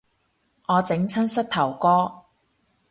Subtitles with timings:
[0.67, 2.23] 我整親膝頭哥